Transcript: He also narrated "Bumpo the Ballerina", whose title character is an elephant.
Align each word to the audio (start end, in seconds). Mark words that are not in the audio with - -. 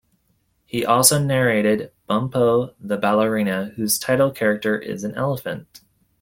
He 0.65 0.83
also 0.83 1.19
narrated 1.19 1.91
"Bumpo 2.09 2.73
the 2.79 2.97
Ballerina", 2.97 3.65
whose 3.75 3.99
title 3.99 4.31
character 4.31 4.75
is 4.79 5.03
an 5.03 5.13
elephant. 5.13 5.81